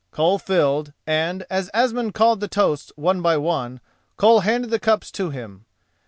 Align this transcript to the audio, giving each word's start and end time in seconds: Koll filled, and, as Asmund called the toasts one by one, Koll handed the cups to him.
Koll 0.09 0.39
filled, 0.39 0.93
and, 1.05 1.45
as 1.47 1.69
Asmund 1.75 2.15
called 2.15 2.39
the 2.39 2.47
toasts 2.47 2.91
one 2.95 3.21
by 3.21 3.37
one, 3.37 3.79
Koll 4.17 4.39
handed 4.39 4.71
the 4.71 4.79
cups 4.79 5.11
to 5.11 5.29
him. 5.29 5.65